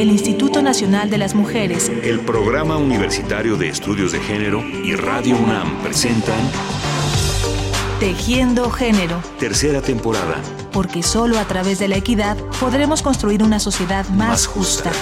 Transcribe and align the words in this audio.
el 0.00 0.10
Instituto 0.10 0.62
Nacional 0.62 1.10
de 1.10 1.18
las 1.18 1.34
Mujeres, 1.34 1.88
el 1.88 2.20
Programa 2.20 2.76
Universitario 2.76 3.56
de 3.56 3.68
Estudios 3.68 4.12
de 4.12 4.20
Género 4.20 4.62
y 4.62 4.94
Radio 4.94 5.36
UNAM 5.36 5.82
presentan 5.82 6.38
Tejiendo 7.98 8.70
Género. 8.70 9.20
Tercera 9.40 9.82
temporada. 9.82 10.40
Porque 10.70 11.02
solo 11.02 11.36
a 11.40 11.44
través 11.46 11.80
de 11.80 11.88
la 11.88 11.96
equidad 11.96 12.36
podremos 12.60 13.02
construir 13.02 13.42
una 13.42 13.58
sociedad 13.58 14.08
más, 14.10 14.46
justa. 14.46 14.92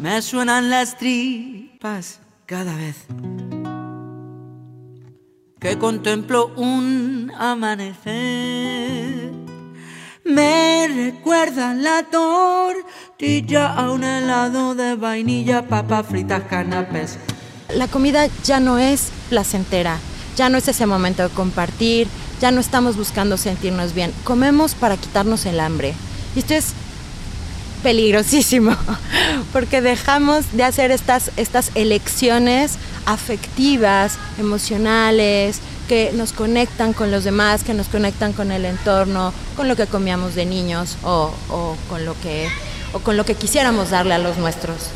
Me 0.00 0.20
suenan 0.22 0.70
las 0.70 0.98
tripas 0.98 2.18
cada 2.46 2.74
vez 2.74 3.06
que 5.60 5.78
contemplo 5.78 6.52
un 6.56 7.30
amanecer. 7.38 9.37
Me 10.28 10.86
recuerda 10.88 11.72
la 11.72 12.02
tortilla 12.02 13.72
a 13.72 13.90
un 13.90 14.04
helado 14.04 14.74
de 14.74 14.94
vainilla, 14.94 15.66
papas 15.66 16.06
fritas, 16.06 16.42
canapés. 16.50 17.16
La 17.74 17.88
comida 17.88 18.26
ya 18.44 18.60
no 18.60 18.78
es 18.78 19.08
placentera, 19.30 19.96
ya 20.36 20.50
no 20.50 20.58
es 20.58 20.68
ese 20.68 20.84
momento 20.84 21.22
de 21.22 21.30
compartir, 21.30 22.08
ya 22.42 22.50
no 22.50 22.60
estamos 22.60 22.98
buscando 22.98 23.38
sentirnos 23.38 23.94
bien. 23.94 24.12
Comemos 24.24 24.74
para 24.74 24.98
quitarnos 24.98 25.46
el 25.46 25.60
hambre. 25.60 25.94
Y 26.36 26.40
esto 26.40 26.52
es 26.52 26.74
peligrosísimo, 27.82 28.76
porque 29.54 29.80
dejamos 29.80 30.52
de 30.52 30.64
hacer 30.64 30.90
estas, 30.90 31.30
estas 31.38 31.70
elecciones 31.74 32.72
afectivas, 33.06 34.18
emocionales, 34.38 35.62
que 35.88 36.12
nos 36.14 36.32
conectan 36.32 36.92
con 36.92 37.10
los 37.10 37.24
demás, 37.24 37.64
que 37.64 37.74
nos 37.74 37.88
conectan 37.88 38.32
con 38.32 38.52
el 38.52 38.64
entorno, 38.64 39.32
con 39.56 39.66
lo 39.66 39.74
que 39.74 39.86
comíamos 39.86 40.34
de 40.34 40.46
niños 40.46 40.98
o, 41.02 41.32
con, 41.88 42.04
lo 42.04 42.14
que, 42.20 42.48
o 42.92 43.00
con 43.00 43.16
lo 43.16 43.24
que 43.24 43.34
quisiéramos 43.34 43.90
darle 43.90 44.14
a 44.14 44.18
los 44.18 44.36
nuestros. 44.36 44.90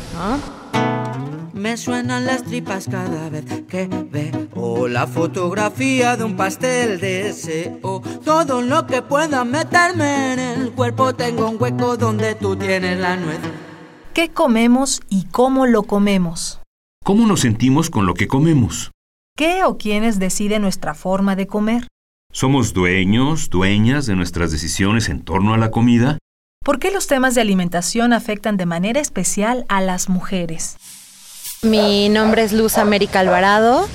Me 1.53 1.77
suenan 1.77 2.25
las 2.25 2.43
tripas 2.43 2.87
cada 2.89 3.29
vez 3.29 3.45
que 3.67 3.87
veo 3.87 4.87
la 4.87 5.07
fotografía 5.07 6.15
de 6.15 6.23
un 6.23 6.35
pastel 6.35 6.99
deseo 6.99 8.01
todo 8.23 8.61
lo 8.61 8.85
que 8.85 9.01
pueda 9.01 9.43
meterme 9.43 10.33
en 10.33 10.39
el 10.39 10.71
cuerpo. 10.71 11.13
Tengo 11.13 11.49
un 11.49 11.57
hueco 11.59 11.97
donde 11.97 12.35
tú 12.35 12.55
tienes 12.55 12.99
la 12.99 13.15
nuez. 13.15 13.39
¿Qué 14.13 14.29
comemos 14.29 15.01
y 15.09 15.25
cómo 15.25 15.65
lo 15.65 15.83
comemos? 15.83 16.59
¿Cómo 17.03 17.25
nos 17.25 17.41
sentimos 17.41 17.89
con 17.89 18.05
lo 18.05 18.13
que 18.13 18.27
comemos? 18.27 18.91
¿Qué 19.35 19.63
o 19.63 19.79
quiénes 19.79 20.19
deciden 20.19 20.61
nuestra 20.61 20.93
forma 20.93 21.35
de 21.35 21.47
comer? 21.47 21.87
¿Somos 22.31 22.71
dueños, 22.71 23.49
dueñas 23.49 24.05
de 24.05 24.15
nuestras 24.15 24.51
decisiones 24.51 25.09
en 25.09 25.23
torno 25.23 25.55
a 25.55 25.57
la 25.57 25.71
comida? 25.71 26.19
¿Por 26.63 26.77
qué 26.77 26.91
los 26.91 27.07
temas 27.07 27.33
de 27.33 27.41
alimentación 27.41 28.13
afectan 28.13 28.57
de 28.57 28.67
manera 28.67 28.99
especial 28.99 29.65
a 29.69 29.81
las 29.81 30.07
mujeres? 30.07 30.77
Mi 31.63 32.09
nombre 32.09 32.43
es 32.43 32.53
Luz 32.53 32.77
América 32.77 33.21
Alvarado, 33.21 33.87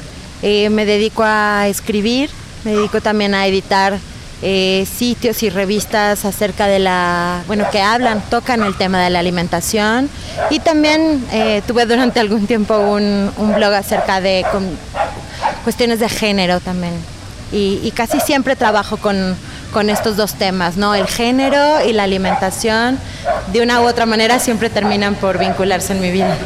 eh, 0.42 0.70
me 0.70 0.84
dedico 0.84 1.22
a 1.25 1.69
escribir, 1.69 2.31
me 2.64 2.72
dedico 2.72 3.00
también 3.00 3.33
a 3.36 3.47
editar 3.47 4.00
eh, 4.41 4.86
sitios 4.89 5.42
y 5.42 5.50
revistas 5.50 6.25
acerca 6.25 6.69
de 6.69 6.78
la, 6.78 7.42
bueno, 7.48 7.66
que 7.72 7.81
hablan, 7.81 8.22
tocan 8.31 8.62
el 8.62 8.77
tema 8.77 9.03
de 9.03 9.11
la 9.11 9.19
alimentación 9.19 10.09
y 10.48 10.61
también 10.61 11.27
eh, 11.33 11.61
tuve 11.66 11.86
durante 11.86 12.20
algún 12.20 12.47
tiempo 12.47 12.78
un, 12.78 13.33
blog 13.56 13.72
acerca 13.72 14.20
de 14.20 14.44
cuestiones 15.69 16.00
de 16.00 16.08
género 16.08 16.61
también 16.61 16.94
y, 17.52 17.92
casi 17.94 18.20
siempre 18.20 18.56
trabajo 18.56 18.97
con, 18.97 19.36
con, 19.70 19.91
estos 19.91 20.16
dos 20.16 20.33
temas, 20.33 20.78
¿no? 20.78 20.94
El 20.94 21.06
género 21.06 21.84
y 21.86 21.92
la 21.92 22.05
alimentación 22.05 22.98
de 23.52 23.60
una 23.60 23.83
u 23.83 23.84
otra 23.86 24.06
manera 24.06 24.38
siempre 24.38 24.70
terminan 24.70 25.14
por 25.16 25.38
vincularse 25.38 25.92
en 25.92 26.00
mi 26.00 26.10
vida. 26.10 26.38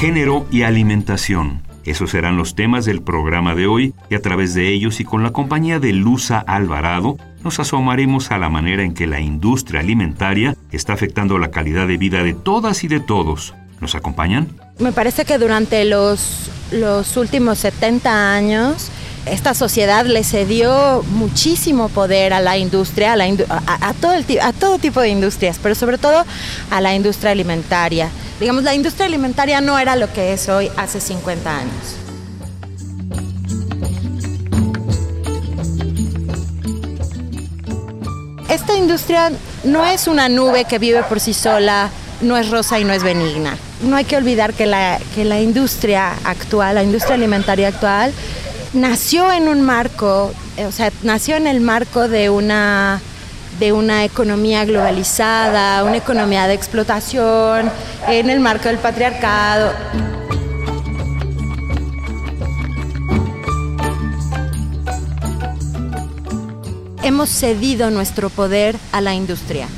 género 0.00 0.46
y 0.50 0.62
alimentación. 0.62 1.65
Esos 1.86 2.10
serán 2.10 2.36
los 2.36 2.56
temas 2.56 2.84
del 2.84 3.00
programa 3.00 3.54
de 3.54 3.68
hoy 3.68 3.94
y 4.10 4.16
a 4.16 4.20
través 4.20 4.54
de 4.54 4.72
ellos 4.72 4.98
y 4.98 5.04
con 5.04 5.22
la 5.22 5.30
compañía 5.30 5.78
de 5.78 5.92
Luza 5.92 6.40
Alvarado 6.40 7.16
nos 7.44 7.60
asomaremos 7.60 8.32
a 8.32 8.38
la 8.38 8.48
manera 8.48 8.82
en 8.82 8.92
que 8.92 9.06
la 9.06 9.20
industria 9.20 9.80
alimentaria 9.80 10.56
está 10.72 10.94
afectando 10.94 11.38
la 11.38 11.52
calidad 11.52 11.86
de 11.86 11.96
vida 11.96 12.24
de 12.24 12.34
todas 12.34 12.82
y 12.82 12.88
de 12.88 12.98
todos. 12.98 13.54
¿Nos 13.80 13.94
acompañan? 13.94 14.48
Me 14.80 14.90
parece 14.90 15.24
que 15.24 15.38
durante 15.38 15.84
los, 15.84 16.50
los 16.72 17.16
últimos 17.16 17.58
70 17.58 18.34
años 18.34 18.90
esta 19.26 19.54
sociedad 19.54 20.06
le 20.06 20.24
cedió 20.24 21.04
muchísimo 21.10 21.88
poder 21.88 22.32
a 22.32 22.40
la 22.40 22.58
industria, 22.58 23.14
a, 23.14 23.94
todo 23.94 24.12
a 24.12 24.52
todo 24.52 24.78
tipo 24.78 25.00
de 25.00 25.10
industrias, 25.10 25.58
pero 25.62 25.74
sobre 25.74 25.98
todo 25.98 26.24
a 26.70 26.80
la 26.80 26.94
industria 26.94 27.32
alimentaria. 27.32 28.10
Digamos, 28.38 28.64
la 28.64 28.74
industria 28.74 29.06
alimentaria 29.06 29.60
no 29.60 29.78
era 29.78 29.96
lo 29.96 30.12
que 30.12 30.34
es 30.34 30.48
hoy 30.48 30.70
hace 30.76 31.00
50 31.00 31.56
años. 31.56 31.96
Esta 38.50 38.76
industria 38.76 39.32
no 39.64 39.84
es 39.86 40.06
una 40.06 40.28
nube 40.28 40.64
que 40.64 40.78
vive 40.78 41.02
por 41.02 41.18
sí 41.18 41.32
sola, 41.32 41.90
no 42.20 42.36
es 42.36 42.50
rosa 42.50 42.78
y 42.78 42.84
no 42.84 42.92
es 42.92 43.02
benigna. 43.02 43.56
No 43.82 43.96
hay 43.96 44.04
que 44.04 44.16
olvidar 44.16 44.52
que 44.52 44.66
la, 44.66 44.98
que 45.14 45.24
la 45.24 45.40
industria 45.40 46.12
actual, 46.24 46.74
la 46.74 46.82
industria 46.82 47.14
alimentaria 47.14 47.68
actual, 47.68 48.12
nació 48.74 49.32
en 49.32 49.48
un 49.48 49.62
marco, 49.62 50.32
o 50.58 50.72
sea, 50.72 50.92
nació 51.02 51.36
en 51.36 51.46
el 51.46 51.60
marco 51.60 52.08
de 52.08 52.30
una 52.30 53.00
de 53.58 53.72
una 53.72 54.04
economía 54.04 54.64
globalizada, 54.64 55.84
una 55.84 55.96
economía 55.96 56.46
de 56.46 56.54
explotación, 56.54 57.70
en 58.08 58.30
el 58.30 58.40
marco 58.40 58.68
del 58.68 58.78
patriarcado. 58.78 59.72
Hemos 67.02 67.30
cedido 67.30 67.90
nuestro 67.90 68.30
poder 68.30 68.76
a 68.92 69.00
la 69.00 69.14
industria. 69.14 69.68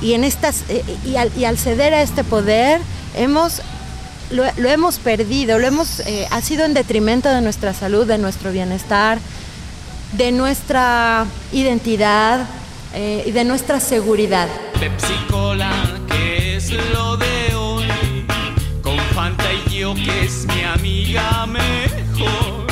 Y, 0.00 0.14
en 0.14 0.24
estas, 0.24 0.64
eh, 0.68 0.82
y, 1.04 1.44
al, 1.44 1.58
ceder 1.58 1.94
a 1.94 2.02
este 2.02 2.24
poder, 2.24 2.80
hemos 3.16 3.60
lo, 4.30 4.44
hemos 4.68 4.98
perdido, 4.98 5.58
lo 5.58 5.66
hemos, 5.68 6.00
eh, 6.00 6.26
ha 6.30 6.40
sido 6.40 6.64
en 6.64 6.74
detrimento 6.74 7.28
de 7.28 7.40
nuestra 7.40 7.72
salud, 7.72 8.06
de 8.06 8.18
nuestro 8.18 8.50
bienestar, 8.50 9.18
de 10.16 10.32
nuestra 10.32 11.26
identidad 11.52 12.46
eh, 12.94 13.24
y 13.26 13.32
de 13.32 13.44
nuestra 13.44 13.80
seguridad. 13.80 14.48
Pepsi 14.80 15.14
Cola, 15.30 15.70
que 16.08 16.56
es 16.56 16.72
lo 16.92 17.16
de 17.16 17.54
hoy, 17.54 17.86
con 18.82 18.98
Fanta 19.14 19.44
y 19.52 19.78
yo, 19.78 19.94
que 19.94 20.24
es 20.24 20.46
mi 20.46 20.62
amiga 20.62 21.46
mejor, 21.46 22.66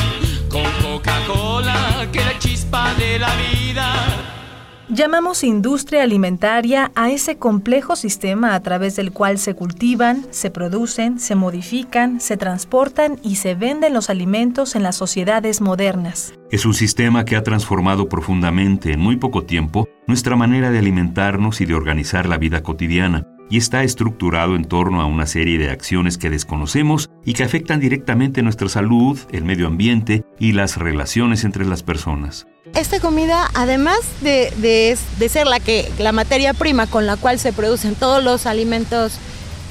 con 0.48 0.64
Coca-Cola, 0.82 2.08
que 2.12 2.24
la 2.24 2.38
chispa 2.38 2.94
de 2.94 3.18
la 3.18 3.34
vida 3.36 4.43
Llamamos 4.90 5.44
industria 5.44 6.02
alimentaria 6.02 6.92
a 6.94 7.10
ese 7.10 7.38
complejo 7.38 7.96
sistema 7.96 8.54
a 8.54 8.60
través 8.60 8.96
del 8.96 9.12
cual 9.12 9.38
se 9.38 9.54
cultivan, 9.54 10.26
se 10.30 10.50
producen, 10.50 11.18
se 11.18 11.34
modifican, 11.34 12.20
se 12.20 12.36
transportan 12.36 13.18
y 13.22 13.36
se 13.36 13.54
venden 13.54 13.94
los 13.94 14.10
alimentos 14.10 14.76
en 14.76 14.82
las 14.82 14.96
sociedades 14.96 15.62
modernas. 15.62 16.34
Es 16.50 16.66
un 16.66 16.74
sistema 16.74 17.24
que 17.24 17.36
ha 17.36 17.42
transformado 17.42 18.10
profundamente 18.10 18.92
en 18.92 19.00
muy 19.00 19.16
poco 19.16 19.44
tiempo 19.44 19.88
nuestra 20.06 20.36
manera 20.36 20.70
de 20.70 20.80
alimentarnos 20.80 21.62
y 21.62 21.64
de 21.64 21.74
organizar 21.74 22.26
la 22.26 22.36
vida 22.36 22.62
cotidiana 22.62 23.26
y 23.48 23.56
está 23.56 23.84
estructurado 23.84 24.54
en 24.54 24.66
torno 24.66 25.00
a 25.00 25.06
una 25.06 25.24
serie 25.24 25.56
de 25.56 25.70
acciones 25.70 26.18
que 26.18 26.28
desconocemos 26.28 27.08
y 27.24 27.32
que 27.32 27.44
afectan 27.44 27.80
directamente 27.80 28.42
nuestra 28.42 28.68
salud, 28.68 29.18
el 29.32 29.44
medio 29.44 29.66
ambiente 29.66 30.24
y 30.38 30.52
las 30.52 30.76
relaciones 30.76 31.44
entre 31.44 31.64
las 31.64 31.82
personas 31.82 32.46
esta 32.74 33.00
comida, 33.00 33.50
además 33.54 33.98
de, 34.20 34.96
ser 35.30 35.46
la, 35.46 35.60
que, 35.60 35.90
la 35.98 36.12
materia 36.12 36.52
prima 36.54 36.86
con 36.86 37.06
la 37.06 37.16
cual 37.16 37.38
se 37.38 37.52
producen 37.52 37.94
todos 37.94 38.22
los 38.22 38.46
alimentos 38.46 39.14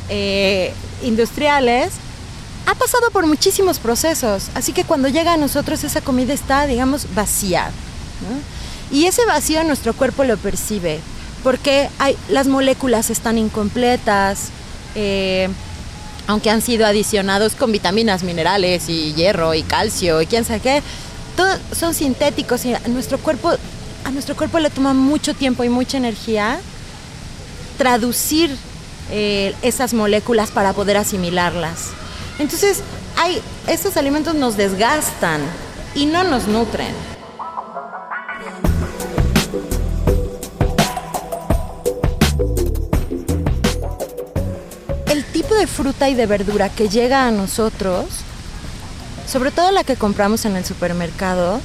eh, 0.09 0.73
industriales, 1.03 1.93
ha 2.65 2.75
pasado 2.75 3.11
por 3.11 3.27
muchísimos 3.27 3.79
procesos. 3.79 4.49
Así 4.55 4.71
que 4.71 4.85
cuando 4.85 5.09
llega 5.09 5.33
a 5.33 5.37
nosotros 5.37 5.83
esa 5.83 6.01
comida 6.01 6.33
está, 6.33 6.65
digamos, 6.65 7.07
vacía. 7.13 7.71
Y 8.89 9.05
ese 9.05 9.25
vacío 9.25 9.63
nuestro 9.63 9.93
cuerpo 9.93 10.23
lo 10.23 10.37
percibe, 10.37 10.99
porque 11.43 11.89
las 12.29 12.47
moléculas 12.47 13.09
están 13.09 13.37
incompletas, 13.37 14.49
eh, 14.95 15.49
aunque 16.27 16.49
han 16.49 16.61
sido 16.61 16.85
adicionados 16.85 17.55
con 17.55 17.73
vitaminas, 17.73 18.23
minerales 18.23 18.87
y 18.87 19.13
hierro 19.13 19.53
y 19.53 19.63
calcio 19.63 20.21
y 20.21 20.25
quién 20.25 20.45
sabe 20.45 20.61
qué 20.61 20.81
todos 21.35 21.59
son 21.77 21.93
sintéticos 21.93 22.65
y 22.65 22.73
a 22.73 22.79
nuestro 22.87 23.17
cuerpo, 23.17 23.51
a 24.03 24.11
nuestro 24.11 24.35
cuerpo 24.35 24.59
le 24.59 24.69
toma 24.69 24.93
mucho 24.93 25.33
tiempo 25.33 25.63
y 25.63 25.69
mucha 25.69 25.97
energía 25.97 26.59
traducir 27.77 28.55
eh, 29.11 29.55
esas 29.61 29.93
moléculas 29.93 30.51
para 30.51 30.73
poder 30.73 30.97
asimilarlas. 30.97 31.89
Entonces, 32.39 32.81
estos 33.67 33.95
alimentos 33.97 34.35
nos 34.35 34.57
desgastan 34.57 35.41
y 35.95 36.05
no 36.05 36.23
nos 36.23 36.47
nutren. 36.47 36.93
El 45.07 45.23
tipo 45.25 45.55
de 45.55 45.67
fruta 45.67 46.09
y 46.09 46.15
de 46.15 46.25
verdura 46.25 46.69
que 46.69 46.89
llega 46.89 47.27
a 47.27 47.31
nosotros, 47.31 48.05
sobre 49.25 49.51
todo 49.51 49.71
la 49.71 49.83
que 49.83 49.95
compramos 49.95 50.45
en 50.45 50.55
el 50.55 50.65
supermercado, 50.65 51.59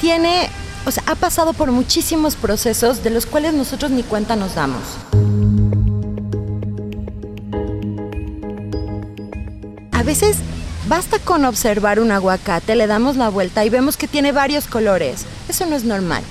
tiene, 0.00 0.48
o 0.86 0.90
sea, 0.90 1.02
ha 1.06 1.14
pasado 1.14 1.52
por 1.52 1.70
muchísimos 1.72 2.36
procesos 2.36 3.02
de 3.02 3.10
los 3.10 3.26
cuales 3.26 3.54
nosotros 3.54 3.90
ni 3.90 4.02
cuenta 4.02 4.36
nos 4.36 4.54
damos. 4.54 4.82
A 9.92 10.02
veces 10.02 10.38
basta 10.88 11.18
con 11.18 11.44
observar 11.44 12.00
un 12.00 12.10
aguacate, 12.10 12.74
le 12.74 12.86
damos 12.86 13.16
la 13.16 13.28
vuelta 13.28 13.64
y 13.64 13.70
vemos 13.70 13.96
que 13.96 14.08
tiene 14.08 14.32
varios 14.32 14.66
colores. 14.66 15.24
Eso 15.48 15.66
no 15.66 15.76
es 15.76 15.84
normal. 15.84 16.22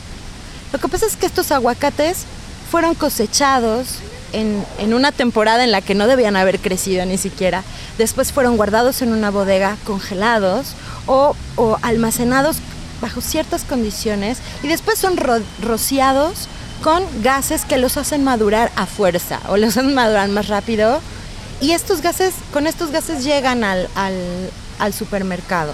Lo 0.73 0.79
que 0.79 0.87
pasa 0.87 1.05
es 1.05 1.15
que 1.15 1.25
estos 1.25 1.51
aguacates 1.51 2.25
fueron 2.69 2.93
cosechados 2.93 3.99
en, 4.33 4.93
una 4.93 5.11
temporada 5.11 5.63
en 5.63 5.71
la 5.71 5.81
que 5.81 5.95
no 5.95 6.07
debían 6.07 6.35
haber 6.35 6.59
crecido 6.59 7.05
ni 7.05 7.17
siquiera. 7.17 7.63
Después 7.97 8.31
fueron 8.31 8.57
guardados 8.57 9.01
en 9.01 9.11
una 9.11 9.31
bodega, 9.31 9.77
congelados 9.85 10.73
o, 11.05 11.35
almacenados 11.81 12.57
bajo 13.01 13.21
ciertas 13.21 13.63
condiciones 13.63 14.39
y 14.61 14.67
después 14.67 14.99
son 14.99 15.15
ro 15.15 15.39
rociados 15.61 16.49
con 16.83 17.03
gases 17.21 17.63
que 17.63 17.77
los 17.77 17.97
hacen 17.97 18.23
madurar 18.23 18.71
a 18.75 18.85
fuerza 18.85 19.39
o 19.47 19.57
los 19.57 19.77
hacen 19.77 19.93
madurar 19.93 20.27
más 20.29 20.47
rápido 20.47 21.01
y 21.61 21.71
estos 21.71 22.01
gases, 22.01 22.33
con 22.53 22.67
estos 22.67 22.91
gases 22.91 23.23
llegan 23.23 23.63
al, 23.63 23.87
supermercado. 24.93 25.73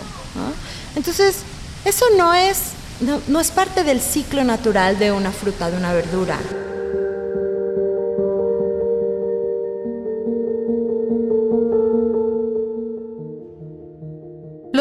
Entonces, 0.96 1.38
eso 1.84 2.06
no 2.18 2.34
es, 2.34 2.57
no, 3.02 3.22
no 3.28 3.40
es 3.40 3.52
parte 3.52 3.84
del 3.84 4.02
ciclo 4.02 4.44
natural 4.44 4.98
de 4.98 5.12
una 5.12 5.31
fruta, 5.31 5.69
de 5.69 5.78
una 5.78 5.94
verdura. 5.94 6.40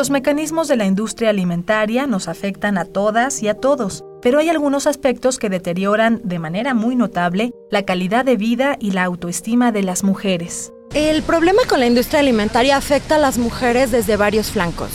Los 0.05 0.11
mecanismos 0.11 0.69
de 0.69 0.77
la 0.77 0.85
industria 0.85 1.31
alimentaria 1.31 2.07
nos 2.07 2.29
afectan 2.29 2.77
a 2.77 2.85
todas 2.85 3.43
y 3.43 3.49
a 3.49 3.55
todos, 3.55 4.05
pero 4.21 4.39
hay 4.39 4.51
algunos 4.51 4.87
aspectos 4.87 5.39
que 5.39 5.49
deterioran 5.49 6.21
de 6.25 6.39
manera 6.39 6.75
muy 6.75 6.95
notable 6.95 7.55
la 7.71 7.87
calidad 7.87 8.23
de 8.23 8.37
vida 8.37 8.77
y 8.79 8.91
la 8.91 9.05
autoestima 9.05 9.73
de 9.73 9.83
las 9.83 10.05
mujeres. 10.05 10.75
El 10.93 11.23
problema 11.23 11.63
con 11.67 11.81
la 11.81 11.87
industria 11.87 12.21
alimentaria 12.21 12.77
afecta 12.77 13.15
a 13.15 13.19
las 13.19 13.39
mujeres 13.39 13.93
desde 13.93 14.19
varios 14.19 14.51
flancos. 14.51 14.91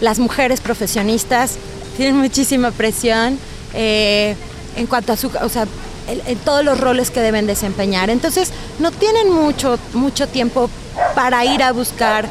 Las 0.00 0.20
mujeres 0.20 0.60
profesionistas 0.60 1.58
tienen 1.96 2.18
muchísima 2.18 2.70
presión 2.70 3.40
eh, 3.74 4.36
en 4.76 4.86
cuanto 4.86 5.12
a 5.12 5.16
su, 5.16 5.28
o 5.42 5.48
sea, 5.48 5.66
en, 6.08 6.22
en 6.26 6.38
todos 6.38 6.64
los 6.64 6.78
roles 6.80 7.10
que 7.10 7.20
deben 7.20 7.46
desempeñar. 7.46 8.10
Entonces, 8.10 8.52
no 8.78 8.90
tienen 8.90 9.30
mucho, 9.30 9.78
mucho 9.94 10.28
tiempo 10.28 10.68
para 11.14 11.44
ir 11.44 11.62
a 11.62 11.72
buscar 11.72 12.28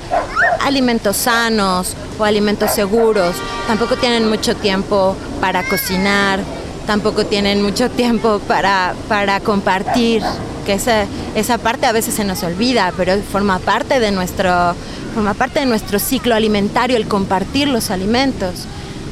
alimentos 0.62 1.18
sanos 1.18 1.95
o 2.19 2.23
alimentos 2.23 2.71
seguros. 2.71 3.35
Tampoco 3.68 3.95
tienen 3.95 4.29
mucho 4.29 4.56
tiempo 4.56 5.15
para 5.39 5.63
cocinar, 5.68 6.39
tampoco 6.85 7.25
tienen 7.25 7.62
mucho 7.62 7.89
tiempo 7.89 8.39
para, 8.47 8.94
para 9.07 9.39
compartir, 9.39 10.24
que 10.65 10.74
esa, 10.74 11.06
esa 11.35 11.57
parte 11.57 11.85
a 11.85 11.91
veces 11.91 12.13
se 12.13 12.24
nos 12.24 12.44
olvida, 12.44 12.94
pero 12.95 13.17
forma 13.31 13.59
parte 13.59 14.00
de 14.00 14.12
nuestro, 14.12 14.75
forma 15.13 15.33
parte 15.33 15.59
de 15.59 15.65
nuestro 15.65 16.00
ciclo 16.00 16.35
alimentario, 16.35 16.97
el 16.97 17.07
compartir 17.07 17.67
los 17.67 17.89
alimentos. 17.89 18.65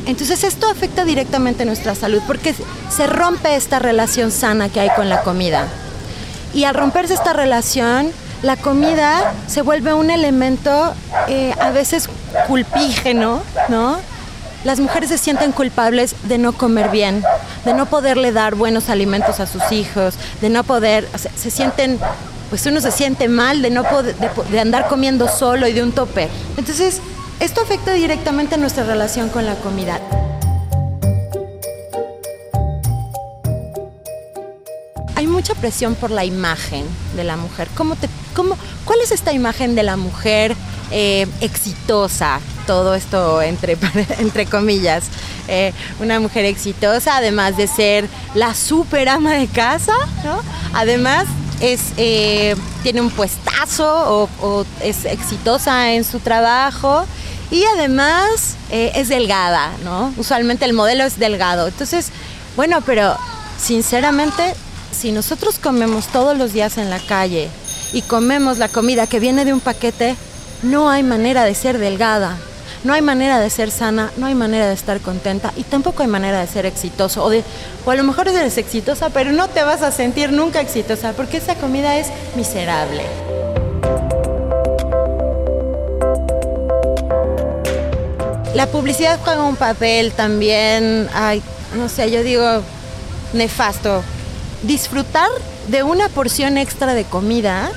Entonces 0.10 0.44
esto 0.44 0.68
afecta 0.68 1.06
directamente 1.06 1.66
nuestra 1.66 1.94
salud 1.94 2.20
porque 2.26 2.56
se 2.90 3.06
rompe 3.06 3.56
esta 3.56 3.78
relación 3.78 4.32
sana 4.32 4.68
que 4.68 4.80
hay 4.80 4.90
con 4.96 5.08
la 5.08 5.22
comida. 5.22 5.68
Y 6.52 6.64
al 6.64 6.74
romperse 6.74 7.14
esta 7.14 7.32
relación, 7.32 8.12
la 8.42 8.58
comida 8.58 9.34
se 9.46 9.62
vuelve 9.62 9.94
un 9.94 10.10
elemento 10.10 10.96
eh, 11.28 11.54
a 11.62 11.70
veces 11.70 12.10
culpígeno, 12.48 13.44
¿no? 13.68 14.00
Las 14.64 14.80
mujeres 14.80 15.10
se 15.10 15.20
sienten 15.20 15.52
culpables 15.52 16.16
de 16.24 16.40
no 16.40 16.54
comer 16.54 16.90
bien, 16.90 17.24
de 17.64 17.76
no 17.76 17.86
poderle 17.86 18.32
dar 18.32 18.56
buenos 18.56 18.90
alimentos 18.90 19.40
a 19.40 19.46
sus 19.46 19.72
hijos, 19.72 20.16
de 20.42 20.50
no 20.50 20.64
poder, 20.64 21.08
se 21.36 21.52
sienten, 21.52 22.00
pues 22.50 22.66
uno 22.66 22.82
se 22.82 22.92
siente 22.92 23.28
mal 23.28 23.62
de 23.62 23.70
no 23.70 23.84
poder, 23.84 24.16
de, 24.16 24.32
de 24.50 24.60
andar 24.60 24.88
comiendo 24.88 25.28
solo 25.28 25.68
y 25.68 25.74
de 25.74 25.84
un 25.84 25.92
tope. 25.92 26.30
Entonces, 26.58 27.00
esto 27.40 27.62
afecta 27.62 27.94
directamente 27.94 28.58
nuestra 28.58 28.84
relación 28.84 29.30
con 29.30 29.46
la 29.46 29.56
comida. 29.56 30.00
Hay 35.16 35.28
mucha 35.28 35.56
presión 35.56 35.96
por 35.96 36.12
la 36.12 36.26
imagen 36.26 36.86
de 37.16 37.24
la 37.24 37.38
mujer. 37.38 37.68
¿Cómo 37.76 37.96
te, 37.96 38.10
cómo, 38.36 38.58
¿Cuál 38.86 39.00
es 39.02 39.12
esta 39.12 39.34
imagen 39.34 39.76
de 39.76 39.84
la 39.84 39.98
mujer 39.98 40.56
eh, 40.92 41.28
exitosa? 41.42 42.40
Todo 42.68 42.94
esto 42.94 43.42
entre, 43.42 43.78
entre 44.20 44.46
comillas. 44.46 45.06
Eh, 45.48 45.74
una 46.00 46.20
mujer 46.20 46.46
exitosa, 46.46 47.18
además 47.18 47.58
de 47.58 47.68
ser 47.68 48.08
la 48.36 48.54
super 48.54 49.10
ama 49.10 49.34
de 49.34 49.48
casa, 49.48 49.94
¿no? 50.24 50.42
Además 50.74 51.26
es, 51.60 51.94
eh, 51.98 52.56
tiene 52.84 53.02
un 53.02 53.10
puestazo 53.10 53.88
o, 53.88 54.30
o, 54.42 54.66
es 54.82 55.06
exitosa 55.06 55.94
en 55.94 56.04
su 56.04 56.20
trabajo 56.20 57.06
y 57.52 57.64
además 57.66 58.56
eh, 58.72 58.92
es 58.96 59.10
delgada, 59.10 59.72
¿no? 59.84 60.14
Usualmente 60.18 60.66
el 60.66 60.74
modelo 60.74 61.04
es 61.04 61.18
delgado. 61.18 61.68
Entonces, 61.68 62.10
bueno, 62.56 62.82
pero 62.82 63.16
sinceramente, 63.60 64.54
si 64.92 65.12
nosotros 65.12 65.60
comemos 65.60 66.08
todos 66.08 66.38
los 66.38 66.54
días 66.54 66.78
en 66.78 66.90
la 66.90 67.00
calle 67.00 67.50
y 67.94 68.02
comemos 68.04 68.58
la 68.58 68.68
comida 68.68 69.08
que 69.08 69.20
viene 69.20 69.46
de 69.46 69.54
un 69.54 69.60
paquete, 69.60 70.16
no 70.62 70.90
hay 70.90 71.04
manera 71.04 71.44
de 71.44 71.56
ser 71.56 71.78
delgada. 71.78 72.38
No 72.84 72.94
hay 72.94 73.02
manera 73.02 73.42
de 73.42 73.50
ser 73.50 73.72
sana, 73.72 74.10
no 74.16 74.26
hay 74.28 74.36
manera 74.36 74.68
de 74.68 74.74
estar 74.74 75.02
contenta 75.02 75.52
y 75.58 75.64
tampoco 75.64 76.02
hay 76.02 76.08
manera 76.08 76.40
de 76.40 76.48
ser 76.48 76.66
exitoso. 76.66 77.26
O, 77.26 77.30
de, 77.30 77.44
o 77.86 77.92
a 77.92 77.96
lo 77.96 78.06
mejor 78.06 78.30
eres 78.30 78.58
exitosa, 78.58 79.10
pero 79.10 79.34
no 79.34 79.50
te 79.50 79.64
vas 79.64 79.82
a 79.82 79.92
sentir 79.92 80.32
nunca 80.32 80.62
exitosa 80.62 81.12
porque 81.12 81.38
esa 81.38 81.56
comida 81.56 81.98
es 81.98 82.08
miserable. 82.38 83.04
La 88.56 88.66
publicidad 88.66 89.20
juega 89.24 89.44
un 89.44 89.56
papel 89.56 90.12
también, 90.12 91.08
no 91.76 91.88
sé, 91.88 92.10
yo 92.10 92.24
digo 92.24 92.64
nefasto. 93.34 94.02
Disfrutar 94.64 95.30
de 95.68 95.84
una 95.84 96.10
porción 96.10 96.58
extra 96.58 96.96
de 96.96 97.04
comida 97.04 97.72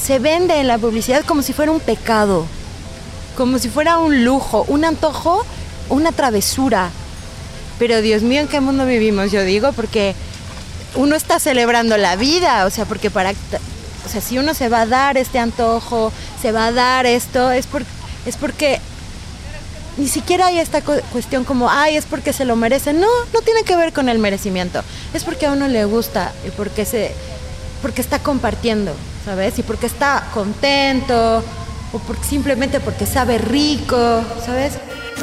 se 0.00 0.20
vende 0.20 0.60
en 0.60 0.68
la 0.68 0.78
publicidad 0.78 1.24
como 1.24 1.42
si 1.42 1.52
fuera 1.52 1.72
un 1.72 1.80
pecado, 1.80 2.46
como 3.36 3.58
si 3.58 3.68
fuera 3.68 3.98
un 3.98 4.24
lujo, 4.24 4.64
un 4.68 4.84
antojo, 4.84 5.44
una 5.88 6.12
travesura. 6.12 6.90
Pero 7.80 8.00
Dios 8.00 8.22
mío, 8.22 8.40
¿en 8.40 8.48
qué 8.48 8.60
mundo 8.60 8.86
vivimos? 8.86 9.32
Yo 9.32 9.42
digo, 9.42 9.72
porque 9.72 10.14
uno 10.94 11.16
está 11.16 11.40
celebrando 11.40 11.96
la 11.96 12.14
vida, 12.14 12.64
o 12.64 12.70
sea, 12.70 12.84
porque 12.84 13.10
para, 13.10 13.32
o 13.32 14.08
sea, 14.08 14.20
si 14.20 14.38
uno 14.38 14.54
se 14.54 14.68
va 14.68 14.82
a 14.82 14.86
dar 14.86 15.18
este 15.18 15.40
antojo, 15.40 16.12
se 16.40 16.52
va 16.52 16.68
a 16.68 16.72
dar 16.72 17.06
esto, 17.06 17.50
es, 17.50 17.66
por, 17.66 17.82
es 18.24 18.36
porque 18.36 18.80
ni 19.96 20.08
siquiera 20.08 20.46
hay 20.46 20.58
esta 20.58 20.82
cuestión 20.82 21.44
como, 21.44 21.70
ay, 21.70 21.96
es 21.96 22.04
porque 22.04 22.32
se 22.32 22.44
lo 22.44 22.56
merece. 22.56 22.92
No, 22.92 23.08
no 23.32 23.40
tiene 23.40 23.62
que 23.62 23.76
ver 23.76 23.92
con 23.92 24.08
el 24.08 24.18
merecimiento. 24.18 24.82
Es 25.14 25.24
porque 25.24 25.46
a 25.46 25.52
uno 25.52 25.68
le 25.68 25.84
gusta 25.84 26.32
y 26.46 26.50
porque, 26.50 26.84
se, 26.84 27.12
porque 27.82 28.02
está 28.02 28.18
compartiendo, 28.18 28.92
¿sabes? 29.24 29.58
Y 29.58 29.62
porque 29.62 29.86
está 29.86 30.28
contento 30.34 31.42
o 31.92 31.98
porque, 32.00 32.24
simplemente 32.24 32.80
porque 32.80 33.06
sabe 33.06 33.38
rico, 33.38 34.22
¿sabes? 34.44 34.74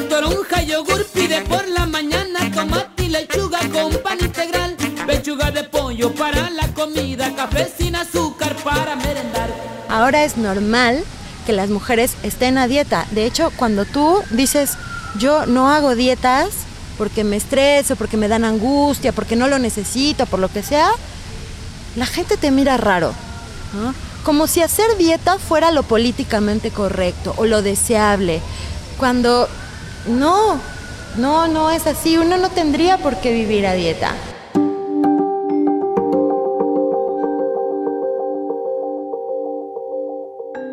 Toronja, 0.08 0.62
yogur, 0.62 1.06
pide 1.06 1.40
por 1.42 1.66
la 1.68 1.86
mañana 1.86 2.50
tomate 2.52 3.04
y 3.04 3.08
lechuga 3.08 3.60
con 3.72 3.92
pan 4.02 4.18
integral, 4.20 4.76
pechuga 5.06 5.52
de 5.52 5.62
pollo 5.62 6.12
para 6.12 6.50
la 6.50 6.66
comida, 6.68 7.32
café 7.36 7.70
sin 7.78 7.94
azúcar 7.94 8.56
para 8.56 8.96
merendar. 8.96 9.48
Ahora 9.88 10.24
es 10.24 10.36
normal 10.36 11.04
que 11.44 11.52
las 11.52 11.70
mujeres 11.70 12.12
estén 12.22 12.58
a 12.58 12.66
dieta. 12.66 13.06
De 13.10 13.26
hecho, 13.26 13.52
cuando 13.56 13.84
tú 13.84 14.22
dices, 14.30 14.72
yo 15.18 15.46
no 15.46 15.70
hago 15.70 15.94
dietas 15.94 16.50
porque 16.98 17.24
me 17.24 17.36
estreso, 17.36 17.96
porque 17.96 18.16
me 18.16 18.28
dan 18.28 18.44
angustia, 18.44 19.12
porque 19.12 19.36
no 19.36 19.48
lo 19.48 19.58
necesito, 19.58 20.26
por 20.26 20.40
lo 20.40 20.48
que 20.48 20.62
sea, 20.62 20.90
la 21.96 22.06
gente 22.06 22.36
te 22.36 22.50
mira 22.50 22.76
raro. 22.76 23.12
Como 24.24 24.46
si 24.46 24.62
hacer 24.62 24.96
dieta 24.96 25.38
fuera 25.38 25.70
lo 25.70 25.82
políticamente 25.82 26.70
correcto 26.70 27.34
o 27.36 27.46
lo 27.46 27.62
deseable. 27.62 28.40
Cuando 28.98 29.48
no, 30.06 30.60
no, 31.16 31.48
no 31.48 31.70
es 31.70 31.86
así. 31.86 32.16
Uno 32.16 32.36
no 32.36 32.50
tendría 32.50 32.98
por 32.98 33.16
qué 33.16 33.32
vivir 33.32 33.66
a 33.66 33.74
dieta. 33.74 34.14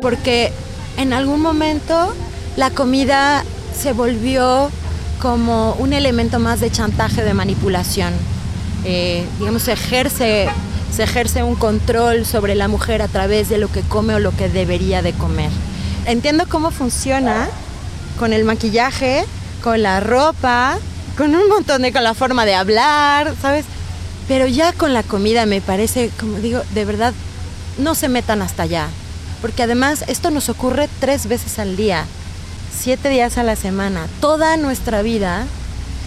Porque 0.02 0.52
en 0.98 1.12
algún 1.12 1.40
momento 1.40 2.14
la 2.56 2.70
comida 2.70 3.44
se 3.74 3.92
volvió 3.92 4.70
como 5.20 5.74
un 5.74 5.92
elemento 5.92 6.38
más 6.40 6.60
de 6.60 6.70
chantaje, 6.70 7.22
de 7.22 7.32
manipulación. 7.32 8.12
Eh, 8.84 9.24
digamos, 9.38 9.62
se 9.62 9.72
ejerce, 9.72 10.48
se 10.94 11.04
ejerce 11.04 11.44
un 11.44 11.54
control 11.54 12.26
sobre 12.26 12.56
la 12.56 12.68
mujer 12.68 13.00
a 13.00 13.08
través 13.08 13.48
de 13.48 13.58
lo 13.58 13.70
que 13.70 13.82
come 13.82 14.14
o 14.14 14.18
lo 14.18 14.32
que 14.36 14.48
debería 14.48 15.00
de 15.00 15.12
comer. 15.12 15.50
Entiendo 16.06 16.44
cómo 16.48 16.72
funciona 16.72 17.48
con 18.18 18.32
el 18.32 18.44
maquillaje, 18.44 19.24
con 19.62 19.82
la 19.82 20.00
ropa, 20.00 20.78
con 21.16 21.34
un 21.34 21.48
montón 21.48 21.82
de, 21.82 21.92
con 21.92 22.02
la 22.02 22.14
forma 22.14 22.44
de 22.44 22.54
hablar, 22.54 23.32
¿sabes? 23.40 23.64
Pero 24.26 24.46
ya 24.48 24.72
con 24.72 24.92
la 24.92 25.04
comida 25.04 25.46
me 25.46 25.60
parece, 25.60 26.10
como 26.18 26.38
digo, 26.38 26.62
de 26.74 26.84
verdad, 26.84 27.14
no 27.78 27.94
se 27.94 28.08
metan 28.08 28.42
hasta 28.42 28.64
allá. 28.64 28.88
Porque 29.42 29.64
además 29.64 30.04
esto 30.06 30.30
nos 30.30 30.48
ocurre 30.48 30.88
tres 31.00 31.26
veces 31.26 31.58
al 31.58 31.76
día, 31.76 32.06
siete 32.74 33.10
días 33.10 33.36
a 33.36 33.42
la 33.42 33.56
semana. 33.56 34.06
Toda 34.20 34.56
nuestra 34.56 35.02
vida, 35.02 35.44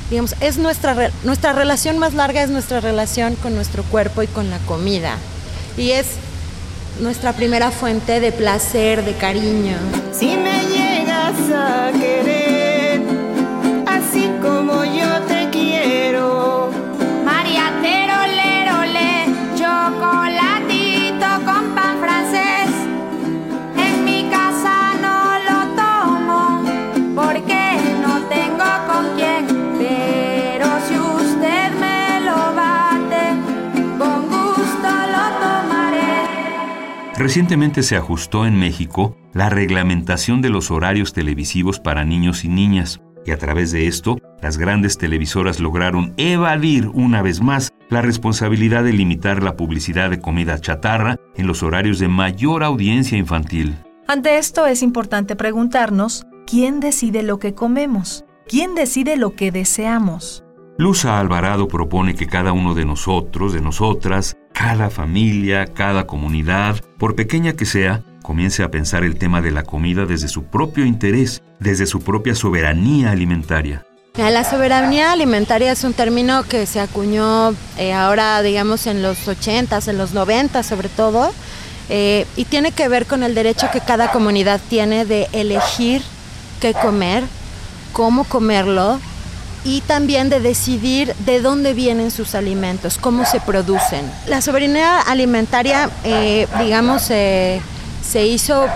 digamos, 0.10 0.36
es 0.40 0.58
nuestra, 0.58 1.12
nuestra 1.24 1.54
relación 1.54 2.00
más 2.00 2.14
larga, 2.14 2.42
es 2.42 2.50
nuestra 2.50 2.80
relación 2.80 3.36
con 3.36 3.54
nuestro 3.54 3.84
cuerpo 3.84 4.24
y 4.24 4.28
con 4.28 4.50
la 4.50 4.58
comida. 4.60 5.18
Y 5.78 5.92
es 5.92 6.08
nuestra 7.02 7.34
primera 7.34 7.72
fuente 7.72 8.22
de 8.22 8.32
placer, 8.32 9.04
de 9.04 9.14
cariño. 9.14 9.78
Si 10.14 10.38
me 10.38 10.64
llegas 10.68 11.36
a 11.54 11.92
querer, 11.92 13.02
así 13.86 14.32
como 14.42 14.86
yo 14.86 15.22
te 15.28 15.50
quiero. 15.52 16.65
Recientemente 37.26 37.82
se 37.82 37.96
ajustó 37.96 38.46
en 38.46 38.60
México 38.60 39.18
la 39.34 39.50
reglamentación 39.50 40.44
de 40.44 40.52
los 40.52 40.70
horarios 40.70 41.12
televisivos 41.12 41.80
para 41.80 42.06
niños 42.06 42.46
y 42.46 42.50
niñas, 42.50 43.02
y 43.26 43.32
a 43.32 43.40
través 43.40 43.72
de 43.72 43.88
esto, 43.88 44.20
las 44.44 44.60
grandes 44.60 45.00
televisoras 45.00 45.60
lograron 45.60 46.14
evadir 46.18 46.88
una 46.90 47.24
vez 47.24 47.42
más 47.42 47.74
la 47.90 48.04
responsabilidad 48.04 48.84
de 48.84 48.94
limitar 48.94 49.42
la 49.42 49.56
publicidad 49.58 50.12
de 50.12 50.20
comida 50.20 50.62
chatarra 50.62 51.18
en 51.36 51.48
los 51.48 51.64
horarios 51.64 51.98
de 51.98 52.10
mayor 52.10 52.64
audiencia 52.64 53.18
infantil. 53.18 53.76
Ante 54.08 54.38
esto 54.38 54.68
es 54.68 54.84
importante 54.84 55.36
preguntarnos, 55.36 56.28
¿quién 56.46 56.80
decide 56.80 57.24
lo 57.24 57.40
que 57.40 57.56
comemos? 57.56 58.24
¿Quién 58.48 58.76
decide 58.76 59.18
lo 59.18 59.36
que 59.36 59.52
deseamos? 59.52 60.44
Luza 60.78 61.20
Alvarado 61.20 61.68
propone 61.68 62.14
que 62.14 62.28
cada 62.28 62.52
uno 62.52 62.76
de 62.76 62.86
nosotros, 62.86 63.52
de 63.52 63.62
nosotras, 63.62 64.38
cada 64.56 64.90
familia, 64.90 65.66
cada 65.68 66.08
comunidad, 66.08 66.82
por 66.98 67.16
pequeña 67.16 67.54
que 67.54 67.66
sea, 67.66 68.02
comience 68.24 68.64
a 68.64 68.72
pensar 68.72 69.04
el 69.04 69.20
tema 69.20 69.42
de 69.42 69.52
la 69.52 69.64
comida 69.64 70.06
desde 70.06 70.30
su 70.30 70.46
propio 70.46 70.86
interés, 70.86 71.44
desde 71.60 71.86
su 71.86 72.00
propia 72.00 72.34
soberanía 72.34 73.12
alimentaria. 73.12 73.86
La 74.16 74.46
soberanía 74.46 75.12
alimentaria 75.12 75.74
es 75.74 75.84
un 75.84 75.94
término 75.94 76.44
que 76.44 76.66
se 76.66 76.80
acuñó 76.80 77.54
eh, 77.78 77.94
ahora, 77.94 78.42
digamos, 78.42 78.88
en 78.88 79.04
los 79.04 79.28
80s, 79.28 79.90
en 79.90 79.98
los 79.98 80.14
90 80.14 80.64
sobre 80.64 80.88
todo, 80.88 81.34
eh, 81.90 82.26
y 82.38 82.46
tiene 82.46 82.72
que 82.72 82.88
ver 82.88 83.08
con 83.08 83.24
el 83.24 83.36
derecho 83.36 83.70
que 83.74 83.82
cada 83.82 84.12
comunidad 84.12 84.62
tiene 84.70 85.06
de 85.06 85.28
elegir 85.34 86.02
qué 86.62 86.74
comer, 86.74 87.26
cómo 87.92 88.24
comerlo 88.24 89.02
y 89.66 89.82
también 89.82 90.30
de 90.30 90.40
decidir 90.40 91.14
de 91.26 91.42
dónde 91.42 91.74
vienen 91.74 92.12
sus 92.12 92.36
alimentos, 92.36 92.98
cómo 93.00 93.26
se 93.26 93.42
producen. 93.42 94.10
La 94.28 94.40
soberanía 94.40 95.02
alimentaria, 95.02 95.90
eh, 96.04 96.48
digamos, 96.60 97.02
se 97.02 97.62
hizo, 98.28 98.68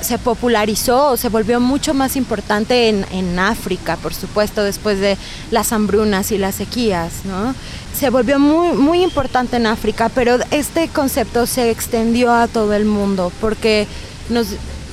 se, 0.00 0.18
popularizó 0.18 1.16
se 1.16 1.28
volvió 1.28 1.58
mucho 1.58 1.92
más 1.92 2.14
importante 2.14 2.88
en, 2.88 3.04
en 3.10 3.36
África, 3.38 3.96
por 3.96 4.14
supuesto, 4.14 4.62
después 4.62 5.00
de 5.00 5.18
las 5.50 5.72
hambrunas 5.72 6.30
y 6.30 6.38
las 6.38 6.54
sequías, 6.54 7.24
¿no? 7.24 7.52
Se 7.98 8.10
volvió 8.10 8.38
muy, 8.38 8.76
muy 8.76 9.02
importante 9.02 9.56
en 9.56 9.66
África, 9.66 10.08
pero 10.08 10.38
este 10.52 10.86
concepto 10.88 11.46
se 11.46 11.70
extendió 11.70 12.32
a 12.32 12.46
todo 12.46 12.74
el 12.74 12.84
mundo 12.84 13.32
porque 13.40 13.88
nos, 14.28 14.48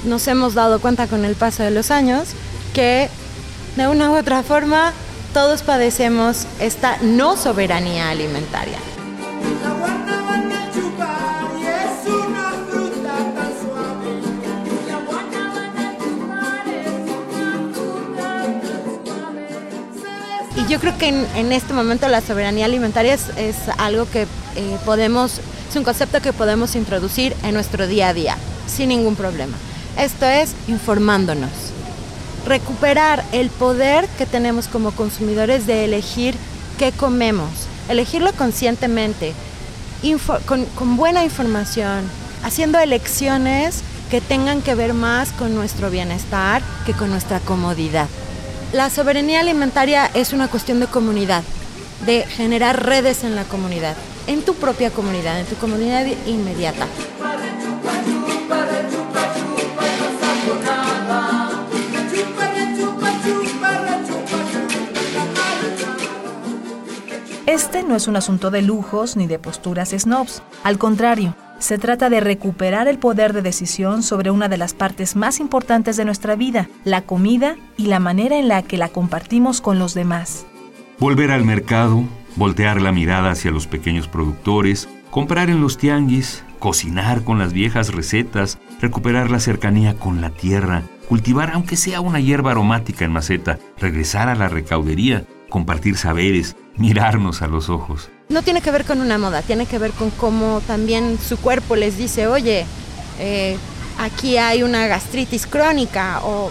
nos 0.06 0.28
hemos 0.28 0.56
dado 0.56 0.80
cuenta 0.80 1.06
con 1.06 1.24
el 1.24 1.36
paso 1.36 1.62
de 1.62 1.72
los 1.72 1.92
años 1.92 2.30
que 2.74 3.10
de 3.76 3.88
una 3.88 4.12
u 4.12 4.18
otra 4.18 4.44
forma 4.44 4.94
todos 5.34 5.62
padecemos 5.62 6.46
esta 6.60 6.98
no 7.02 7.38
soberanía 7.38 8.10
alimentaria. 8.10 8.78
Y 20.58 20.70
yo 20.70 20.80
creo 20.80 20.98
que 20.98 21.08
en, 21.08 21.52
este 21.52 21.74
momento 21.74 22.08
la 22.10 22.22
soberanía 22.22 22.66
alimentaria 22.66 23.14
es, 23.14 23.30
es 23.38 23.56
algo 23.78 24.10
que 24.10 24.24
eh, 24.24 24.78
podemos, 24.86 25.40
es 25.70 25.76
un 25.76 25.84
concepto 25.84 26.22
que 26.22 26.34
podemos 26.34 26.76
introducir 26.76 27.36
en 27.44 27.54
nuestro 27.54 27.88
día 27.88 28.10
a 28.10 28.14
día, 28.14 28.38
sin 28.68 28.90
ningún 28.90 29.16
problema. 29.16 29.56
Esto 29.98 30.26
es 30.26 30.54
informándonos. 30.68 31.71
Recuperar 32.52 33.24
el 33.32 33.50
poder 33.50 34.06
que 34.18 34.26
tenemos 34.26 34.68
como 34.68 34.92
consumidores 34.92 35.68
de 35.68 35.86
elegir 35.86 36.36
qué 36.78 36.92
comemos, 36.92 37.50
elegirlo 37.88 38.34
conscientemente, 38.34 39.34
con 40.76 40.98
buena 40.98 41.24
información, 41.24 42.04
haciendo 42.44 42.78
elecciones 42.78 43.84
que 44.10 44.20
tengan 44.20 44.62
que 44.62 44.76
ver 44.76 44.94
más 44.94 45.32
con 45.32 45.56
nuestro 45.56 45.90
bienestar 45.90 46.62
que 46.86 46.92
con 46.92 47.10
nuestra 47.10 47.40
comodidad. 47.40 48.10
La 48.74 48.90
soberanía 48.90 49.40
alimentaria 49.40 50.12
es 50.14 50.34
una 50.34 50.50
cuestión 50.50 50.82
de 50.82 50.88
comunidad, 50.88 51.44
de 52.06 52.26
generar 52.26 52.86
redes 52.86 53.24
en 53.24 53.38
la 53.38 53.46
comunidad, 53.46 53.96
en 54.28 54.42
tu 54.42 54.56
propia 54.56 54.92
comunidad, 54.92 55.40
en 55.40 55.46
tu 55.46 55.56
comunidad 55.56 56.06
inmediata. 56.28 56.86
Este 67.52 67.84
no 67.84 67.98
es 67.98 68.08
un 68.08 68.16
asunto 68.16 68.50
de 68.50 68.62
lujos 68.62 69.18
ni 69.18 69.28
de 69.28 69.38
posturas 69.38 69.90
snobs. 69.90 70.42
Al 70.64 70.78
contrario, 70.78 71.36
se 71.60 71.78
trata 71.78 72.10
de 72.10 72.22
recuperar 72.22 72.88
el 72.88 72.98
poder 72.98 73.34
de 73.34 73.42
decisión 73.42 74.04
sobre 74.04 74.32
una 74.32 74.48
de 74.48 74.58
las 74.58 74.74
partes 74.74 75.18
más 75.18 75.42
importantes 75.42 75.98
de 75.98 76.06
nuestra 76.06 76.38
vida, 76.38 76.70
la 76.86 77.02
comida 77.02 77.58
y 77.76 77.88
la 77.88 78.00
manera 78.00 78.40
en 78.40 78.48
la 78.48 78.64
que 78.64 78.78
la 78.78 78.88
compartimos 78.88 79.60
con 79.60 79.80
los 79.80 79.94
demás. 79.94 80.46
Volver 80.98 81.30
al 81.30 81.44
mercado, 81.44 82.06
voltear 82.38 82.82
la 82.82 82.94
mirada 82.94 83.32
hacia 83.32 83.52
los 83.52 83.68
pequeños 83.68 84.08
productores, 84.08 84.88
comprar 85.10 85.50
en 85.50 85.60
los 85.60 85.78
tianguis, 85.78 86.46
cocinar 86.58 87.26
con 87.26 87.38
las 87.38 87.52
viejas 87.52 87.94
recetas, 87.94 88.60
recuperar 88.80 89.30
la 89.30 89.42
cercanía 89.42 89.96
con 89.96 90.22
la 90.22 90.30
tierra, 90.30 90.84
cultivar 91.10 91.52
aunque 91.54 91.76
sea 91.76 92.00
una 92.00 92.22
hierba 92.22 92.52
aromática 92.52 93.04
en 93.04 93.12
maceta, 93.12 93.60
regresar 93.78 94.30
a 94.30 94.36
la 94.36 94.48
recaudería, 94.48 95.26
compartir 95.50 95.98
saberes, 95.98 96.56
mirarnos 96.78 97.42
a 97.42 97.48
los 97.48 97.70
ojos. 97.70 98.10
No 98.30 98.42
tiene 98.44 98.62
que 98.62 98.72
ver 98.72 98.86
con 98.86 99.02
una 99.02 99.18
moda, 99.18 99.42
tiene 99.42 99.66
que 99.66 99.78
ver 99.78 99.92
con 99.92 100.10
cómo 100.12 100.62
también 100.66 101.20
su 101.20 101.38
cuerpo 101.38 101.76
les 101.76 101.98
dice, 101.98 102.28
oye, 102.28 102.66
eh, 103.20 103.58
aquí 104.00 104.38
hay 104.38 104.64
una 104.64 104.88
gastritis 104.88 105.46
crónica 105.46 106.22
o, 106.24 106.50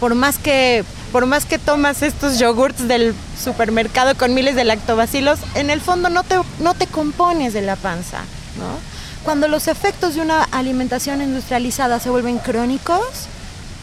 por 0.00 0.14
más 0.14 0.38
que 0.38 0.82
por 1.12 1.26
más 1.26 1.44
que 1.44 1.58
tomas 1.58 2.02
estos 2.02 2.38
yogurts 2.38 2.86
del 2.86 3.14
supermercado 3.42 4.16
con 4.16 4.32
miles 4.32 4.54
de 4.54 4.62
lactobacilos, 4.62 5.40
en 5.56 5.68
el 5.68 5.80
fondo 5.80 6.08
no 6.08 6.22
te, 6.22 6.36
no 6.60 6.72
te 6.74 6.86
compones 6.86 7.52
de 7.52 7.62
la 7.62 7.74
panza, 7.74 8.18
¿no? 8.58 8.78
Cuando 9.24 9.48
los 9.48 9.66
efectos 9.66 10.14
de 10.14 10.20
una 10.22 10.44
alimentación 10.44 11.20
industrializada 11.20 11.98
se 11.98 12.10
vuelven 12.10 12.38
crónicos 12.38 13.02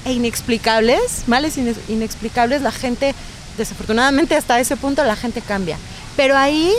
e 0.05 0.13
inexplicables, 0.13 1.23
males 1.27 1.57
ine- 1.57 1.75
inexplicables, 1.89 2.61
la 2.61 2.71
gente, 2.71 3.13
desafortunadamente 3.57 4.35
hasta 4.35 4.59
ese 4.59 4.77
punto 4.77 5.03
la 5.03 5.15
gente 5.15 5.41
cambia. 5.41 5.77
Pero 6.15 6.37
ahí 6.37 6.73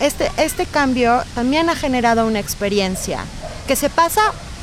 este, 0.00 0.30
este 0.36 0.66
cambio 0.66 1.22
también 1.34 1.68
ha 1.70 1.76
generado 1.76 2.26
una 2.26 2.38
experiencia 2.40 3.24
que 3.66 3.76
se 3.76 3.90
pasa 3.90 4.20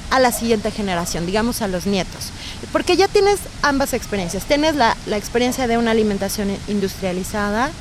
a 0.10 0.20
la 0.20 0.32
siguiente 0.32 0.72
generación, 0.72 1.26
digamos 1.26 1.62
a 1.62 1.68
los 1.68 1.86
nietos. 1.86 2.32
Porque 2.72 2.98
ya 2.98 3.08
tienes 3.08 3.40
ambas 3.62 3.94
experiencias. 3.94 4.44
Tienes 4.44 4.76
la, 4.76 4.96
la 5.08 5.18
experiencia 5.18 5.68
de 5.68 5.78
una 5.78 5.92
alimentación 5.92 6.56
industrializada, 6.68 7.72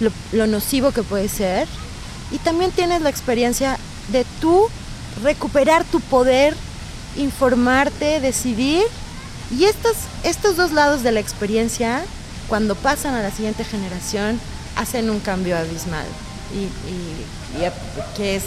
lo, 0.00 0.10
lo 0.32 0.46
nocivo 0.46 0.92
que 0.92 1.02
puede 1.02 1.28
ser, 1.28 1.68
y 2.30 2.38
también 2.38 2.72
tienes 2.72 3.02
la 3.02 3.10
experiencia 3.10 3.78
de 4.08 4.24
tú 4.40 4.68
recuperar 5.22 5.84
tu 5.84 6.00
poder 6.00 6.56
informarte, 7.16 8.20
decidir. 8.20 8.82
Y 9.56 9.64
estos, 9.64 9.96
estos 10.24 10.56
dos 10.56 10.72
lados 10.72 11.02
de 11.02 11.12
la 11.12 11.20
experiencia, 11.20 12.02
cuando 12.48 12.74
pasan 12.74 13.14
a 13.14 13.22
la 13.22 13.30
siguiente 13.30 13.64
generación, 13.64 14.40
hacen 14.76 15.10
un 15.10 15.20
cambio 15.20 15.56
abismal. 15.56 16.06
Y, 16.52 16.64
y- 16.90 17.26
y 17.64 18.16
que 18.16 18.36
es, 18.36 18.44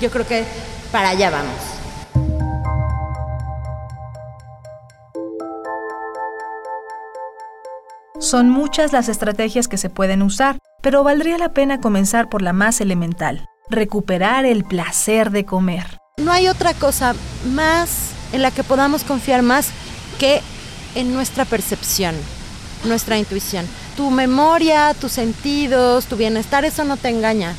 yo 0.00 0.10
creo 0.10 0.26
que 0.26 0.44
para 0.92 1.10
allá 1.10 1.30
vamos. 1.30 1.54
Son 8.18 8.50
muchas 8.50 8.92
las 8.92 9.08
estrategias 9.08 9.68
que 9.68 9.76
se 9.76 9.90
pueden 9.90 10.22
usar, 10.22 10.58
pero 10.82 11.04
valdría 11.04 11.38
la 11.38 11.50
pena 11.50 11.80
comenzar 11.80 12.28
por 12.28 12.42
la 12.42 12.52
más 12.52 12.80
elemental, 12.80 13.46
recuperar 13.70 14.44
el 14.44 14.64
placer 14.64 15.30
de 15.30 15.44
comer. 15.44 15.98
No 16.18 16.32
hay 16.32 16.48
otra 16.48 16.74
cosa 16.74 17.14
más 17.52 18.10
en 18.32 18.42
la 18.42 18.50
que 18.50 18.64
podamos 18.64 19.04
confiar 19.04 19.42
más 19.42 19.68
que 20.18 20.40
en 20.96 21.14
nuestra 21.14 21.44
percepción, 21.44 22.14
nuestra 22.84 23.18
intuición. 23.18 23.66
Tu 23.96 24.10
memoria, 24.10 24.94
tus 24.94 25.12
sentidos, 25.12 26.06
tu 26.06 26.16
bienestar, 26.16 26.64
eso 26.64 26.84
no 26.84 26.96
te 26.96 27.08
engaña. 27.08 27.54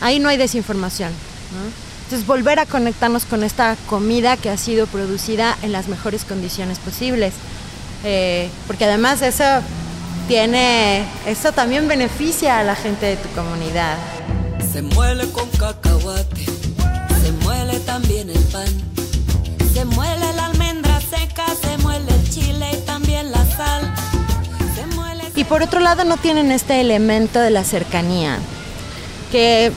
Ahí 0.00 0.18
no 0.18 0.28
hay 0.28 0.36
desinformación. 0.36 1.12
Entonces 2.04 2.26
volver 2.26 2.58
a 2.58 2.66
conectarnos 2.66 3.24
con 3.24 3.44
esta 3.44 3.76
comida 3.88 4.36
que 4.36 4.50
ha 4.50 4.56
sido 4.56 4.86
producida 4.86 5.56
en 5.62 5.72
las 5.72 5.88
mejores 5.88 6.24
condiciones 6.24 6.78
posibles. 6.78 7.32
Eh, 8.04 8.50
porque 8.66 8.84
además 8.84 9.22
eso 9.22 9.44
tiene, 10.28 11.04
eso 11.26 11.52
también 11.52 11.88
beneficia 11.88 12.58
a 12.58 12.64
la 12.64 12.74
gente 12.74 13.06
de 13.06 13.16
tu 13.16 13.28
comunidad. 13.30 13.96
Se 14.72 14.82
muele 14.82 15.26
con 15.30 15.48
cacahuate, 15.50 16.44
se 17.22 17.32
muele 17.42 17.78
también 17.80 18.28
el 18.30 18.44
pan. 18.44 18.68
Se 19.72 19.84
muele 19.84 20.23
Por 25.48 25.62
otro 25.62 25.80
lado 25.80 26.04
no 26.04 26.16
tienen 26.16 26.50
este 26.50 26.80
elemento 26.80 27.38
de 27.38 27.50
la 27.50 27.64
cercanía, 27.64 28.38
que 29.30 29.72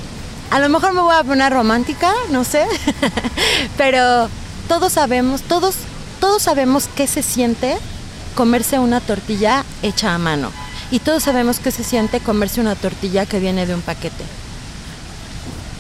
a 0.50 0.60
lo 0.60 0.70
mejor 0.70 0.94
me 0.94 1.02
voy 1.02 1.16
a 1.16 1.24
poner 1.24 1.52
romántica, 1.52 2.14
no 2.30 2.44
sé, 2.44 2.66
pero 3.78 4.30
todos 4.68 4.94
sabemos, 4.94 5.42
todos, 5.42 5.76
todos 6.20 6.42
sabemos 6.42 6.90
qué 6.96 7.06
se 7.06 7.22
siente 7.22 7.78
comerse 8.36 8.80
una 8.80 9.02
tortilla 9.02 9.66
hecha 9.82 10.14
a 10.14 10.18
mano. 10.18 10.52
Y 10.90 11.00
todos 11.00 11.24
sabemos 11.24 11.60
qué 11.60 11.72
se 11.72 11.84
siente 11.84 12.22
comerse 12.22 12.62
una 12.62 12.76
tortilla 12.76 13.26
que 13.26 13.40
viene 13.40 13.66
de 13.66 13.76
un 13.76 13.82
paquete. 13.82 14.24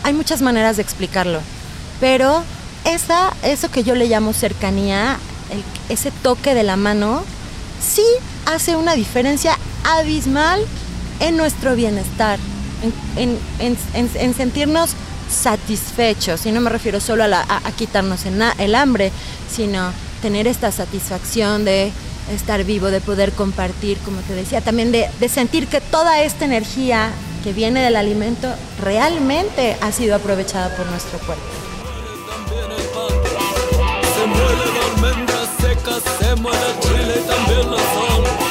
Hay 0.03 0.13
muchas 0.13 0.41
maneras 0.41 0.75
de 0.75 0.81
explicarlo, 0.81 1.39
pero 2.01 2.43
esa, 2.83 3.33
eso 3.43 3.71
que 3.71 3.83
yo 3.83 3.95
le 3.95 4.07
llamo 4.07 4.33
cercanía, 4.33 5.17
ese 5.87 6.11
toque 6.11 6.53
de 6.53 6.63
la 6.63 6.75
mano, 6.75 7.23
sí 7.81 8.03
hace 8.45 8.75
una 8.75 8.95
diferencia 8.95 9.57
abismal 9.83 10.61
en 11.19 11.37
nuestro 11.37 11.75
bienestar, 11.75 12.39
en, 13.15 13.29
en- 13.29 13.39
en- 13.59 13.77
en- 13.93 14.11
en 14.21 14.33
sentirnos 14.35 14.91
satisfechos. 15.29 16.45
Y 16.45 16.51
no 16.51 16.61
me 16.61 16.69
refiero 16.69 16.99
solo 16.99 17.23
a, 17.23 17.71
quitarnos 17.77 18.25
el, 18.25 18.75
hambre, 18.75 19.11
sino 19.53 19.91
tener 20.21 20.47
esta 20.47 20.71
satisfacción 20.71 21.65
de 21.65 21.91
estar 22.33 22.63
vivo, 22.63 22.87
de 22.87 23.01
poder 23.01 23.31
compartir, 23.31 23.97
como 23.99 24.19
te 24.21 24.33
decía, 24.33 24.61
también 24.61 24.91
de, 24.91 25.09
sentir 25.29 25.67
que 25.67 25.81
toda 25.81 26.21
esta 26.23 26.45
energía 26.45 27.09
que 27.43 27.53
viene 27.53 27.81
del 27.81 27.95
alimento 27.95 28.53
realmente 28.83 29.77
ha 29.81 29.91
sido 29.91 30.15
aprovechada 30.15 30.75
por 30.75 30.85
nuestro 30.87 31.19
cuerpo. 31.19 31.43
Se 34.17 34.27
la 36.51 36.79
chile 36.81 37.21
también 37.27 37.71
la. 37.71 38.46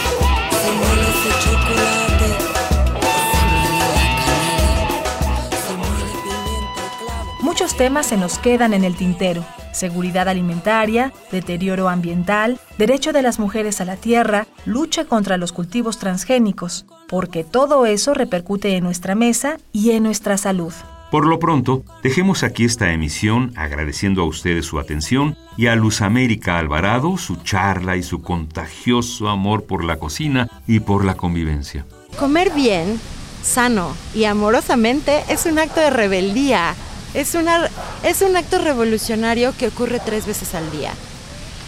Muchos 7.57 7.77
temas 7.77 8.07
se 8.07 8.17
nos 8.17 8.39
quedan 8.39 8.75
en 8.75 8.85
el 8.85 8.97
tintero. 8.97 9.43
Seguridad 9.73 10.29
alimentaria, 10.29 11.13
deterioro 11.33 11.89
ambiental, 11.89 12.59
derecho 12.77 13.13
de 13.13 13.23
las 13.23 13.39
mujeres 13.39 13.81
a 13.81 13.85
la 13.85 13.97
tierra, 13.97 14.47
lucha 14.67 15.05
contra 15.07 15.37
los 15.37 15.53
cultivos 15.53 15.99
transgénicos, 15.99 16.85
porque 17.09 17.45
todo 17.45 17.87
eso 17.87 18.13
repercute 18.15 18.77
en 18.77 18.85
nuestra 18.85 19.15
mesa 19.15 19.59
y 19.73 19.93
en 19.93 20.03
nuestra 20.03 20.37
salud. 20.37 20.73
Por 21.11 21.25
lo 21.25 21.39
pronto, 21.39 21.85
dejemos 22.03 22.43
aquí 22.43 22.65
esta 22.65 22.93
emisión 22.93 23.53
agradeciendo 23.57 24.23
a 24.23 24.25
ustedes 24.25 24.67
su 24.67 24.81
atención 24.81 25.37
y 25.57 25.69
a 25.69 25.77
Luz 25.77 26.03
América 26.03 26.59
Alvarado 26.59 27.17
su 27.17 27.37
charla 27.37 27.97
y 27.97 28.03
su 28.03 28.23
contagioso 28.23 29.29
amor 29.29 29.65
por 29.65 29.85
la 29.85 29.99
cocina 29.99 30.49
y 30.67 30.81
por 30.81 31.05
la 31.05 31.15
convivencia. 31.15 31.87
Comer 32.19 32.51
bien, 32.51 33.01
sano 33.43 33.95
y 34.15 34.25
amorosamente 34.25 35.23
es 35.29 35.47
un 35.47 35.61
acto 35.61 35.81
de 35.81 35.91
rebeldía. 35.91 36.75
Es, 37.15 37.37
una, 37.37 37.71
es 38.03 38.21
un 38.23 38.37
acto 38.37 38.59
revolucionario 38.59 39.57
que 39.57 39.69
ocurre 39.69 40.01
tres 40.05 40.27
veces 40.27 40.57
al 40.57 40.71
día. 40.73 40.93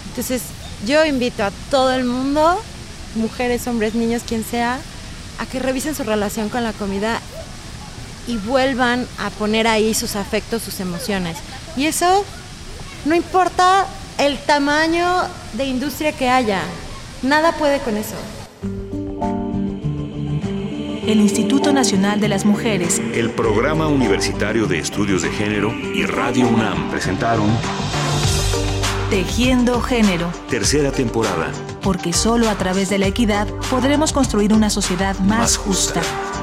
Entonces, 0.09 0.43
yo 0.85 1.07
invito 1.07 1.45
a 1.45 1.53
todo 1.71 1.93
el 1.93 2.05
mundo, 2.05 2.61
mujeres, 3.15 3.69
hombres, 3.69 3.95
niños, 3.95 4.23
quien 4.27 4.43
sea, 4.43 4.81
a 5.39 5.47
que 5.47 5.61
revisen 5.61 5.95
su 5.95 6.03
relación 6.03 6.49
con 6.49 6.65
la 6.65 6.73
comida 6.73 7.21
y 8.29 8.37
vuelvan 8.37 9.07
a 9.19 9.31
poner 9.31 9.67
ahí 9.67 9.93
sus 9.95 10.15
afectos, 10.15 10.63
sus 10.63 10.79
emociones. 10.79 11.37
Y 11.77 11.87
eso 11.87 12.25
no 13.07 13.15
importa 13.17 13.87
el 14.19 14.39
tamaño 14.39 15.07
de 15.55 15.65
industria 15.65 16.13
que 16.13 16.29
haya, 16.29 16.61
nada 17.23 17.53
puede 17.53 17.81
con 17.81 17.97
eso. 17.97 18.15
El 21.07 21.21
Instituto 21.21 21.73
Nacional 21.73 22.21
de 22.21 22.29
las 22.29 22.45
Mujeres 22.45 23.01
El 23.15 23.31
Programa 23.31 23.87
Universitario 23.87 24.67
de 24.67 24.79
Estudios 24.79 25.23
de 25.23 25.31
Género 25.31 25.73
y 25.73 26.05
Radio 26.05 26.47
UNAM 26.47 26.91
presentaron 26.91 27.47
Tejiendo 29.09 29.81
Género, 29.81 30.31
tercera 30.51 30.93
temporada. 30.93 31.51
porque 31.81 32.13
solo 32.13 32.51
a 32.51 32.57
través 32.57 32.91
de 32.91 32.99
la 32.99 33.07
equidad 33.07 33.49
podremos 33.71 34.13
construir 34.13 34.53
una 34.53 34.69
sociedad 34.69 35.19
más, 35.21 35.39
Más 35.39 35.57
justa. 35.57 36.03
justa. 36.03 36.38